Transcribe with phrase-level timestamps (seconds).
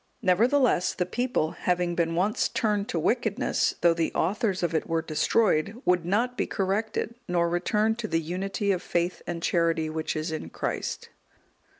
[0.23, 5.03] Nevertheless, the people, having been once turned to wickedness, though the authors of it were
[5.03, 10.15] destroyed, would not be corrected, nor return to the unity of faith and charity which
[10.15, 11.09] is in Christ.